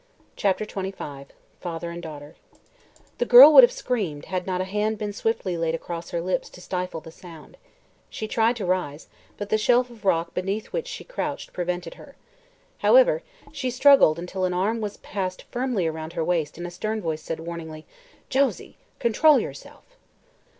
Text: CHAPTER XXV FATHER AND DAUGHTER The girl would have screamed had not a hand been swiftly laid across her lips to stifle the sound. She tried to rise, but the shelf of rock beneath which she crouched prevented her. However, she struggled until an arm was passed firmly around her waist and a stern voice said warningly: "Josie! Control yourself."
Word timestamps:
CHAPTER 0.35 0.65
XXV 0.65 1.27
FATHER 1.59 1.91
AND 1.91 2.01
DAUGHTER 2.01 2.33
The 3.19 3.25
girl 3.25 3.53
would 3.53 3.63
have 3.63 3.71
screamed 3.71 4.25
had 4.25 4.47
not 4.47 4.59
a 4.59 4.63
hand 4.63 4.97
been 4.97 5.13
swiftly 5.13 5.57
laid 5.57 5.75
across 5.75 6.09
her 6.09 6.19
lips 6.21 6.49
to 6.49 6.59
stifle 6.59 7.01
the 7.01 7.11
sound. 7.11 7.55
She 8.09 8.27
tried 8.27 8.55
to 8.55 8.65
rise, 8.65 9.09
but 9.37 9.49
the 9.49 9.59
shelf 9.59 9.91
of 9.91 10.03
rock 10.03 10.33
beneath 10.33 10.73
which 10.73 10.87
she 10.87 11.03
crouched 11.03 11.53
prevented 11.53 11.93
her. 11.93 12.15
However, 12.79 13.21
she 13.51 13.69
struggled 13.69 14.17
until 14.17 14.43
an 14.45 14.55
arm 14.55 14.81
was 14.81 14.97
passed 14.97 15.43
firmly 15.51 15.85
around 15.85 16.13
her 16.13 16.23
waist 16.25 16.57
and 16.57 16.65
a 16.65 16.71
stern 16.71 16.99
voice 16.99 17.21
said 17.21 17.39
warningly: 17.39 17.85
"Josie! 18.27 18.77
Control 18.97 19.37
yourself." 19.39 19.83